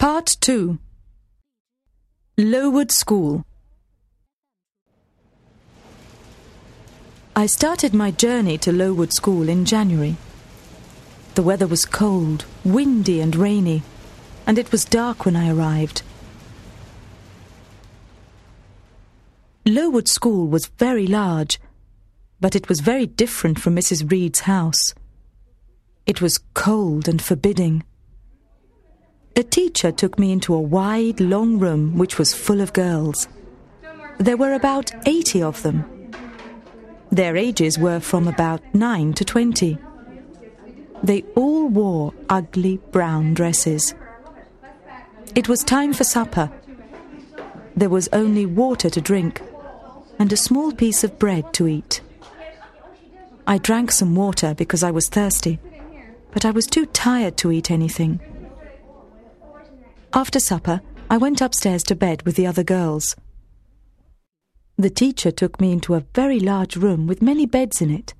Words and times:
Part 0.00 0.38
2 0.40 0.78
Lowood 2.38 2.90
School 2.90 3.44
I 7.36 7.44
started 7.44 7.92
my 7.92 8.10
journey 8.10 8.56
to 8.64 8.72
Lowood 8.72 9.12
School 9.12 9.46
in 9.46 9.66
January. 9.66 10.16
The 11.34 11.42
weather 11.42 11.66
was 11.66 11.84
cold, 11.84 12.46
windy, 12.64 13.20
and 13.20 13.36
rainy, 13.36 13.82
and 14.46 14.56
it 14.56 14.72
was 14.72 14.86
dark 14.86 15.26
when 15.26 15.36
I 15.36 15.50
arrived. 15.50 16.00
Lowood 19.66 20.08
School 20.08 20.48
was 20.48 20.68
very 20.78 21.06
large, 21.06 21.60
but 22.40 22.56
it 22.56 22.70
was 22.70 22.80
very 22.80 23.04
different 23.04 23.60
from 23.60 23.76
Mrs. 23.76 24.10
Reed's 24.10 24.40
house. 24.40 24.94
It 26.06 26.22
was 26.22 26.40
cold 26.54 27.06
and 27.06 27.20
forbidding. 27.20 27.82
A 29.36 29.42
teacher 29.42 29.92
took 29.92 30.18
me 30.18 30.32
into 30.32 30.54
a 30.54 30.60
wide, 30.60 31.20
long 31.20 31.58
room 31.58 31.96
which 31.96 32.18
was 32.18 32.34
full 32.34 32.60
of 32.60 32.72
girls. 32.72 33.28
There 34.18 34.36
were 34.36 34.54
about 34.54 34.90
80 35.06 35.42
of 35.42 35.62
them. 35.62 35.84
Their 37.10 37.36
ages 37.36 37.78
were 37.78 38.00
from 38.00 38.28
about 38.28 38.62
9 38.74 39.12
to 39.14 39.24
20. 39.24 39.78
They 41.02 41.22
all 41.34 41.68
wore 41.68 42.12
ugly 42.28 42.78
brown 42.90 43.34
dresses. 43.34 43.94
It 45.34 45.48
was 45.48 45.64
time 45.64 45.92
for 45.92 46.04
supper. 46.04 46.50
There 47.76 47.88
was 47.88 48.08
only 48.12 48.46
water 48.46 48.90
to 48.90 49.00
drink 49.00 49.40
and 50.18 50.32
a 50.32 50.36
small 50.36 50.72
piece 50.72 51.02
of 51.02 51.18
bread 51.18 51.52
to 51.54 51.66
eat. 51.66 52.02
I 53.46 53.58
drank 53.58 53.90
some 53.90 54.14
water 54.14 54.54
because 54.54 54.82
I 54.82 54.90
was 54.90 55.08
thirsty, 55.08 55.58
but 56.30 56.44
I 56.44 56.50
was 56.50 56.66
too 56.66 56.84
tired 56.86 57.36
to 57.38 57.50
eat 57.50 57.70
anything. 57.70 58.20
After 60.12 60.40
supper, 60.40 60.80
I 61.08 61.18
went 61.18 61.40
upstairs 61.40 61.84
to 61.84 61.94
bed 61.94 62.22
with 62.22 62.34
the 62.34 62.46
other 62.46 62.64
girls. 62.64 63.14
The 64.76 64.90
teacher 64.90 65.30
took 65.30 65.60
me 65.60 65.70
into 65.70 65.94
a 65.94 66.04
very 66.14 66.40
large 66.40 66.74
room 66.74 67.06
with 67.06 67.22
many 67.22 67.46
beds 67.46 67.80
in 67.80 67.90
it. 67.90 68.14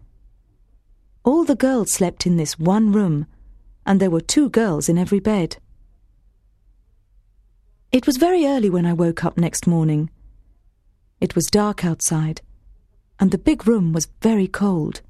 All 1.24 1.44
the 1.44 1.56
girls 1.56 1.92
slept 1.92 2.27
in 2.27 2.36
this 2.36 2.58
one 2.58 2.92
room, 2.92 3.27
and 3.84 3.98
there 3.98 4.10
were 4.10 4.20
two 4.20 4.50
girls 4.50 4.88
in 4.88 4.98
every 4.98 5.19
bed. 5.19 5.56
It 7.91 8.06
was 8.06 8.19
very 8.19 8.47
early 8.47 8.70
when 8.70 8.86
I 8.86 8.92
woke 8.92 9.25
up 9.25 9.36
next 9.36 9.66
morning. 9.66 10.10
It 11.20 11.34
was 11.34 11.47
dark 11.47 11.84
outside, 11.84 12.41
and 13.19 13.32
the 13.32 13.38
big 13.38 13.66
room 13.66 13.92
was 13.92 14.08
very 14.22 14.47
cold. 14.47 15.00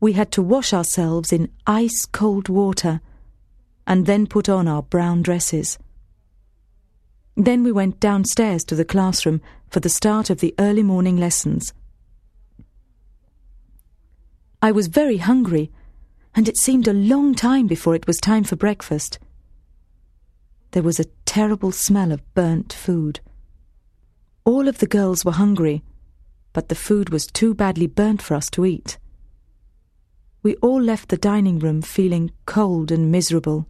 We 0.00 0.14
had 0.14 0.32
to 0.32 0.42
wash 0.42 0.72
ourselves 0.72 1.32
in 1.32 1.52
ice 1.68 2.04
cold 2.10 2.48
water 2.48 3.00
and 3.90 4.06
then 4.06 4.24
put 4.24 4.48
on 4.48 4.68
our 4.68 4.84
brown 4.84 5.20
dresses. 5.20 5.76
Then 7.36 7.64
we 7.64 7.72
went 7.72 7.98
downstairs 7.98 8.62
to 8.66 8.76
the 8.76 8.84
classroom 8.84 9.40
for 9.68 9.80
the 9.80 9.88
start 9.88 10.30
of 10.30 10.38
the 10.38 10.54
early 10.60 10.84
morning 10.84 11.16
lessons. 11.16 11.74
I 14.62 14.70
was 14.70 14.86
very 14.86 15.16
hungry, 15.16 15.72
and 16.36 16.48
it 16.48 16.56
seemed 16.56 16.86
a 16.86 16.92
long 16.92 17.34
time 17.34 17.66
before 17.66 17.96
it 17.96 18.06
was 18.06 18.18
time 18.18 18.44
for 18.44 18.54
breakfast. 18.54 19.18
There 20.70 20.84
was 20.84 21.00
a 21.00 21.10
terrible 21.24 21.72
smell 21.72 22.12
of 22.12 22.22
burnt 22.32 22.72
food. 22.72 23.18
All 24.44 24.68
of 24.68 24.78
the 24.78 24.86
girls 24.86 25.24
were 25.24 25.32
hungry, 25.32 25.82
but 26.52 26.68
the 26.68 26.76
food 26.76 27.10
was 27.10 27.26
too 27.26 27.56
badly 27.56 27.88
burnt 27.88 28.22
for 28.22 28.34
us 28.34 28.48
to 28.50 28.64
eat. 28.64 28.98
We 30.44 30.54
all 30.62 30.80
left 30.80 31.08
the 31.08 31.16
dining 31.16 31.58
room 31.58 31.82
feeling 31.82 32.30
cold 32.46 32.92
and 32.92 33.10
miserable. 33.10 33.66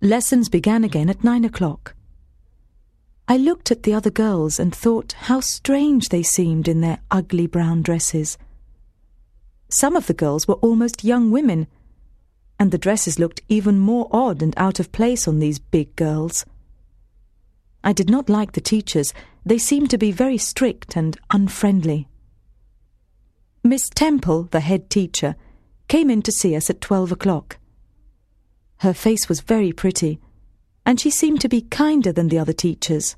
Lessons 0.00 0.48
began 0.48 0.84
again 0.84 1.10
at 1.10 1.24
nine 1.24 1.44
o'clock. 1.44 1.96
I 3.26 3.36
looked 3.36 3.72
at 3.72 3.82
the 3.82 3.94
other 3.94 4.10
girls 4.10 4.60
and 4.60 4.72
thought 4.72 5.12
how 5.12 5.40
strange 5.40 6.10
they 6.10 6.22
seemed 6.22 6.68
in 6.68 6.80
their 6.80 7.00
ugly 7.10 7.48
brown 7.48 7.82
dresses. 7.82 8.38
Some 9.68 9.96
of 9.96 10.06
the 10.06 10.14
girls 10.14 10.46
were 10.46 10.54
almost 10.54 11.02
young 11.02 11.32
women, 11.32 11.66
and 12.60 12.70
the 12.70 12.78
dresses 12.78 13.18
looked 13.18 13.40
even 13.48 13.80
more 13.80 14.08
odd 14.12 14.40
and 14.40 14.54
out 14.56 14.78
of 14.78 14.92
place 14.92 15.26
on 15.26 15.40
these 15.40 15.58
big 15.58 15.96
girls. 15.96 16.46
I 17.82 17.92
did 17.92 18.08
not 18.08 18.28
like 18.28 18.52
the 18.52 18.60
teachers, 18.60 19.12
they 19.44 19.58
seemed 19.58 19.90
to 19.90 19.98
be 19.98 20.12
very 20.12 20.38
strict 20.38 20.96
and 20.96 21.18
unfriendly. 21.32 22.06
Miss 23.64 23.90
Temple, 23.90 24.44
the 24.44 24.60
head 24.60 24.90
teacher, 24.90 25.34
came 25.88 26.08
in 26.08 26.22
to 26.22 26.30
see 26.30 26.54
us 26.54 26.70
at 26.70 26.80
twelve 26.80 27.10
o'clock. 27.10 27.58
Her 28.78 28.94
face 28.94 29.28
was 29.28 29.40
very 29.40 29.72
pretty, 29.72 30.20
and 30.86 31.00
she 31.00 31.10
seemed 31.10 31.40
to 31.40 31.48
be 31.48 31.62
kinder 31.62 32.12
than 32.12 32.28
the 32.28 32.38
other 32.38 32.52
teachers. 32.52 33.16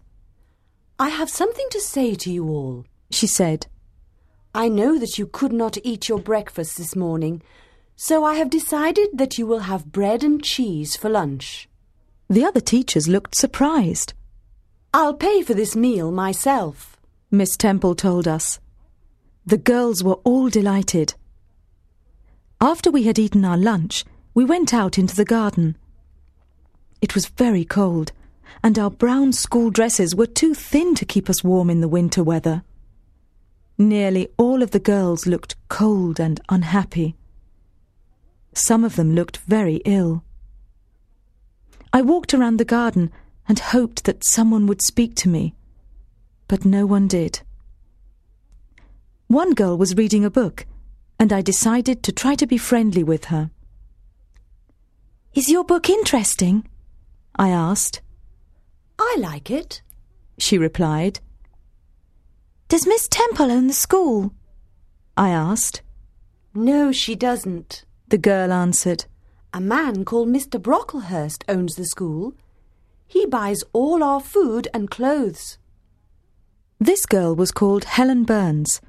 I 0.98 1.08
have 1.08 1.30
something 1.30 1.66
to 1.70 1.80
say 1.80 2.14
to 2.14 2.30
you 2.30 2.48
all, 2.48 2.84
she 3.10 3.26
said. 3.26 3.66
I 4.54 4.68
know 4.68 4.98
that 4.98 5.18
you 5.18 5.26
could 5.26 5.52
not 5.52 5.78
eat 5.84 6.08
your 6.08 6.18
breakfast 6.18 6.76
this 6.76 6.96
morning, 6.96 7.42
so 7.94 8.24
I 8.24 8.34
have 8.34 8.50
decided 8.50 9.10
that 9.14 9.38
you 9.38 9.46
will 9.46 9.60
have 9.60 9.92
bread 9.92 10.24
and 10.24 10.42
cheese 10.42 10.96
for 10.96 11.08
lunch. 11.08 11.68
The 12.28 12.44
other 12.44 12.60
teachers 12.60 13.08
looked 13.08 13.34
surprised. 13.34 14.14
I'll 14.92 15.14
pay 15.14 15.42
for 15.42 15.54
this 15.54 15.76
meal 15.76 16.10
myself, 16.10 16.96
Miss 17.30 17.56
Temple 17.56 17.94
told 17.94 18.26
us. 18.26 18.58
The 19.46 19.58
girls 19.58 20.02
were 20.02 20.20
all 20.24 20.48
delighted. 20.48 21.14
After 22.60 22.90
we 22.90 23.04
had 23.04 23.18
eaten 23.18 23.44
our 23.44 23.56
lunch, 23.56 24.04
we 24.40 24.46
went 24.46 24.72
out 24.72 24.96
into 24.96 25.14
the 25.14 25.26
garden. 25.26 25.76
It 27.02 27.14
was 27.14 27.26
very 27.26 27.62
cold, 27.62 28.12
and 28.62 28.78
our 28.78 28.88
brown 28.88 29.34
school 29.34 29.68
dresses 29.68 30.16
were 30.16 30.24
too 30.24 30.54
thin 30.54 30.94
to 30.94 31.04
keep 31.04 31.28
us 31.28 31.44
warm 31.44 31.68
in 31.68 31.82
the 31.82 31.88
winter 31.88 32.24
weather. 32.24 32.62
Nearly 33.76 34.28
all 34.38 34.62
of 34.62 34.70
the 34.70 34.80
girls 34.80 35.26
looked 35.26 35.56
cold 35.68 36.18
and 36.18 36.40
unhappy. 36.48 37.16
Some 38.54 38.82
of 38.82 38.96
them 38.96 39.14
looked 39.14 39.36
very 39.46 39.82
ill. 39.84 40.24
I 41.92 42.00
walked 42.00 42.32
around 42.32 42.56
the 42.56 42.64
garden 42.64 43.10
and 43.46 43.58
hoped 43.58 44.04
that 44.04 44.24
someone 44.24 44.66
would 44.66 44.80
speak 44.80 45.14
to 45.16 45.28
me, 45.28 45.54
but 46.48 46.64
no 46.64 46.86
one 46.86 47.08
did. 47.08 47.42
One 49.26 49.52
girl 49.52 49.76
was 49.76 49.98
reading 49.98 50.24
a 50.24 50.30
book, 50.30 50.64
and 51.18 51.30
I 51.30 51.42
decided 51.42 52.02
to 52.04 52.10
try 52.10 52.34
to 52.36 52.46
be 52.46 52.56
friendly 52.56 53.04
with 53.04 53.26
her. 53.26 53.50
Is 55.32 55.48
your 55.48 55.64
book 55.64 55.88
interesting? 55.88 56.68
I 57.36 57.50
asked. 57.50 58.00
I 58.98 59.16
like 59.18 59.48
it, 59.48 59.80
she 60.38 60.58
replied. 60.58 61.20
Does 62.68 62.84
Miss 62.86 63.06
Temple 63.06 63.50
own 63.50 63.68
the 63.68 63.72
school? 63.72 64.34
I 65.16 65.30
asked. 65.30 65.82
No, 66.52 66.90
she 66.90 67.14
doesn't, 67.14 67.84
the 68.08 68.18
girl 68.18 68.52
answered. 68.52 69.04
A 69.54 69.60
man 69.60 70.04
called 70.04 70.28
Mr. 70.28 70.60
Brocklehurst 70.60 71.44
owns 71.48 71.76
the 71.76 71.84
school. 71.84 72.34
He 73.06 73.24
buys 73.24 73.62
all 73.72 74.02
our 74.02 74.20
food 74.20 74.66
and 74.74 74.90
clothes. 74.90 75.58
This 76.80 77.06
girl 77.06 77.36
was 77.36 77.52
called 77.52 77.84
Helen 77.84 78.24
Burns. 78.24 78.80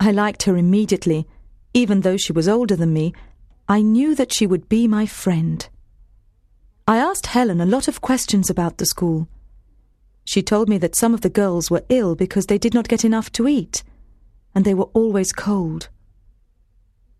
I 0.00 0.10
liked 0.10 0.44
her 0.44 0.56
immediately. 0.56 1.28
Even 1.72 2.00
though 2.00 2.16
she 2.16 2.32
was 2.32 2.48
older 2.48 2.74
than 2.74 2.92
me, 2.92 3.12
I 3.70 3.82
knew 3.82 4.16
that 4.16 4.32
she 4.32 4.48
would 4.48 4.68
be 4.68 4.88
my 4.88 5.06
friend. 5.06 5.68
I 6.88 6.96
asked 6.96 7.26
Helen 7.26 7.60
a 7.60 7.66
lot 7.66 7.86
of 7.86 8.00
questions 8.00 8.50
about 8.50 8.78
the 8.78 8.84
school. 8.84 9.28
She 10.24 10.42
told 10.42 10.68
me 10.68 10.76
that 10.78 10.96
some 10.96 11.14
of 11.14 11.20
the 11.20 11.30
girls 11.30 11.70
were 11.70 11.84
ill 11.88 12.16
because 12.16 12.46
they 12.46 12.58
did 12.58 12.74
not 12.74 12.88
get 12.88 13.04
enough 13.04 13.30
to 13.30 13.46
eat, 13.46 13.84
and 14.56 14.64
they 14.64 14.74
were 14.74 14.90
always 14.92 15.30
cold. 15.32 15.88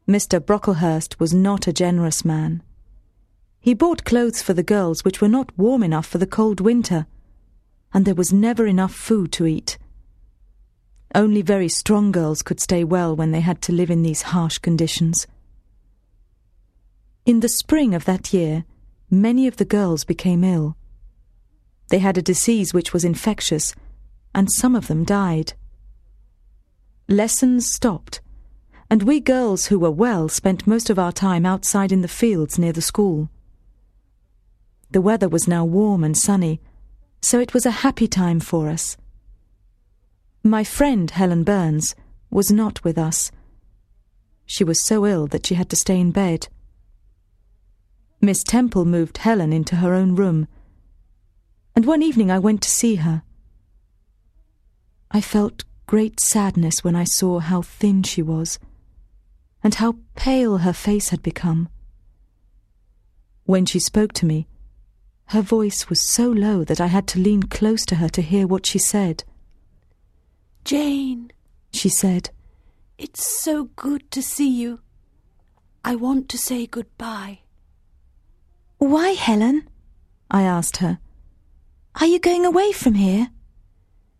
Mr. 0.08 0.40
Brocklehurst 0.40 1.20
was 1.20 1.32
not 1.32 1.68
a 1.68 1.72
generous 1.72 2.24
man. 2.24 2.64
He 3.60 3.72
bought 3.72 4.04
clothes 4.04 4.42
for 4.42 4.52
the 4.52 4.64
girls 4.64 5.04
which 5.04 5.20
were 5.20 5.28
not 5.28 5.56
warm 5.56 5.84
enough 5.84 6.06
for 6.06 6.18
the 6.18 6.26
cold 6.26 6.60
winter, 6.60 7.06
and 7.94 8.04
there 8.04 8.16
was 8.16 8.32
never 8.32 8.66
enough 8.66 8.92
food 8.92 9.30
to 9.34 9.46
eat. 9.46 9.78
Only 11.14 11.42
very 11.42 11.68
strong 11.68 12.10
girls 12.10 12.42
could 12.42 12.58
stay 12.58 12.82
well 12.82 13.14
when 13.14 13.30
they 13.30 13.40
had 13.40 13.62
to 13.62 13.72
live 13.72 13.88
in 13.88 14.02
these 14.02 14.22
harsh 14.22 14.58
conditions. 14.58 15.28
In 17.26 17.40
the 17.40 17.48
spring 17.48 17.94
of 17.94 18.06
that 18.06 18.32
year, 18.32 18.64
many 19.10 19.46
of 19.46 19.56
the 19.56 19.64
girls 19.64 20.04
became 20.04 20.42
ill. 20.42 20.76
They 21.88 21.98
had 21.98 22.16
a 22.16 22.22
disease 22.22 22.72
which 22.72 22.92
was 22.92 23.04
infectious, 23.04 23.74
and 24.34 24.50
some 24.50 24.74
of 24.74 24.86
them 24.86 25.04
died. 25.04 25.52
Lessons 27.08 27.70
stopped, 27.72 28.20
and 28.88 29.02
we 29.02 29.20
girls 29.20 29.66
who 29.66 29.78
were 29.78 29.90
well 29.90 30.28
spent 30.28 30.66
most 30.66 30.88
of 30.88 30.98
our 30.98 31.12
time 31.12 31.44
outside 31.44 31.92
in 31.92 32.00
the 32.00 32.08
fields 32.08 32.58
near 32.58 32.72
the 32.72 32.80
school. 32.80 33.28
The 34.90 35.00
weather 35.00 35.28
was 35.28 35.46
now 35.46 35.64
warm 35.64 36.02
and 36.02 36.16
sunny, 36.16 36.60
so 37.20 37.38
it 37.38 37.52
was 37.52 37.66
a 37.66 37.82
happy 37.82 38.08
time 38.08 38.40
for 38.40 38.68
us. 38.68 38.96
My 40.42 40.64
friend 40.64 41.10
Helen 41.10 41.44
Burns 41.44 41.94
was 42.30 42.50
not 42.50 42.82
with 42.82 42.96
us. 42.96 43.30
She 44.46 44.64
was 44.64 44.84
so 44.84 45.06
ill 45.06 45.26
that 45.26 45.46
she 45.46 45.54
had 45.54 45.68
to 45.70 45.76
stay 45.76 46.00
in 46.00 46.12
bed. 46.12 46.48
Miss 48.22 48.42
Temple 48.42 48.84
moved 48.84 49.18
Helen 49.18 49.52
into 49.52 49.76
her 49.76 49.94
own 49.94 50.14
room, 50.14 50.46
and 51.74 51.86
one 51.86 52.02
evening 52.02 52.30
I 52.30 52.38
went 52.38 52.60
to 52.62 52.70
see 52.70 52.96
her. 52.96 53.22
I 55.10 55.20
felt 55.20 55.64
great 55.86 56.20
sadness 56.20 56.84
when 56.84 56.94
I 56.94 57.04
saw 57.04 57.38
how 57.38 57.62
thin 57.62 58.02
she 58.02 58.22
was, 58.22 58.58
and 59.62 59.74
how 59.74 59.96
pale 60.16 60.58
her 60.58 60.72
face 60.72 61.08
had 61.08 61.22
become. 61.22 61.68
When 63.44 63.64
she 63.64 63.78
spoke 63.78 64.12
to 64.14 64.26
me, 64.26 64.46
her 65.26 65.42
voice 65.42 65.88
was 65.88 66.06
so 66.06 66.28
low 66.28 66.62
that 66.64 66.80
I 66.80 66.88
had 66.88 67.06
to 67.08 67.20
lean 67.20 67.44
close 67.44 67.86
to 67.86 67.96
her 67.96 68.08
to 68.10 68.22
hear 68.22 68.46
what 68.46 68.66
she 68.66 68.78
said. 68.78 69.24
Jane, 70.64 71.32
she 71.72 71.88
said, 71.88 72.30
it's 72.98 73.26
so 73.26 73.64
good 73.76 74.10
to 74.10 74.20
see 74.20 74.50
you. 74.50 74.80
I 75.82 75.94
want 75.94 76.28
to 76.28 76.38
say 76.38 76.66
goodbye. 76.66 77.40
Why, 78.80 79.10
Helen? 79.10 79.68
I 80.30 80.42
asked 80.42 80.78
her. 80.78 80.98
Are 82.00 82.06
you 82.06 82.18
going 82.18 82.44
away 82.44 82.72
from 82.72 82.94
here? 82.94 83.28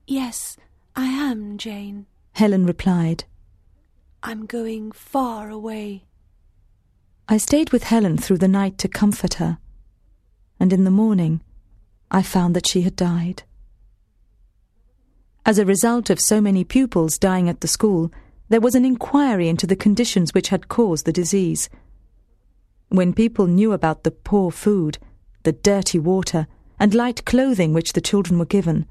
Yes, 0.06 0.56
I 0.94 1.06
am, 1.06 1.58
Jane, 1.58 2.06
Helen 2.32 2.66
replied. 2.66 3.24
I'm 4.22 4.46
going 4.46 4.92
far 4.92 5.50
away. 5.50 6.04
I 7.28 7.36
stayed 7.38 7.70
with 7.70 7.84
Helen 7.84 8.16
through 8.16 8.38
the 8.38 8.48
night 8.48 8.78
to 8.78 8.88
comfort 8.88 9.34
her 9.34 9.58
and 10.60 10.74
in 10.74 10.84
the 10.84 10.90
morning 10.90 11.40
I 12.10 12.22
found 12.22 12.54
that 12.54 12.68
she 12.68 12.82
had 12.82 12.94
died. 12.94 13.42
As 15.46 15.58
a 15.58 15.64
result 15.64 16.10
of 16.10 16.20
so 16.20 16.40
many 16.40 16.64
pupils 16.64 17.18
dying 17.18 17.48
at 17.48 17.62
the 17.62 17.68
school, 17.68 18.12
there 18.50 18.60
was 18.60 18.74
an 18.74 18.84
inquiry 18.84 19.48
into 19.48 19.66
the 19.66 19.74
conditions 19.74 20.34
which 20.34 20.48
had 20.48 20.68
caused 20.68 21.06
the 21.06 21.12
disease. 21.12 21.70
When 22.90 23.12
people 23.12 23.46
knew 23.46 23.72
about 23.72 24.02
the 24.02 24.10
poor 24.10 24.50
food, 24.50 24.98
the 25.44 25.52
dirty 25.52 26.00
water, 26.00 26.48
and 26.76 26.92
light 26.92 27.24
clothing 27.24 27.72
which 27.72 27.92
the 27.92 28.00
children 28.00 28.36
were 28.36 28.44
given, 28.44 28.84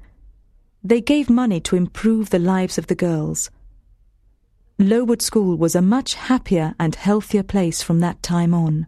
they 0.82 1.02
gave 1.02 1.28
money 1.28 1.60
to 1.60 1.76
improve 1.76 2.30
the 2.30 2.38
lives 2.38 2.78
of 2.78 2.86
the 2.86 2.94
girls. 2.94 3.50
Lowood 4.78 5.20
School 5.20 5.58
was 5.58 5.74
a 5.74 5.82
much 5.82 6.14
happier 6.14 6.74
and 6.80 6.94
healthier 6.94 7.42
place 7.42 7.82
from 7.82 8.00
that 8.00 8.22
time 8.22 8.54
on. 8.54 8.86